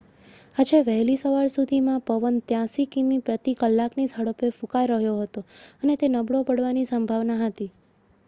[0.55, 5.43] આજે વહેલી સવાર સુધીમાં પવન 83 કિમી પ્રતિ કલાકની ઝડપે ફૂંકાઈ રહ્યો હતો
[5.83, 7.69] અને તે નબળો પડવાની સંભાવના હતી